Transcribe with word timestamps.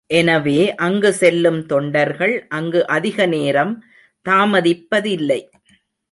எனவே 0.07 0.75
அங்கு 0.75 1.13
செல்லும் 1.13 1.65
தொண்டர்கள் 1.65 2.45
அங்கு 2.49 2.87
அதிக 2.87 3.25
நேரம் 3.25 3.83
தாமதிப்பதில்லை. 4.29 5.49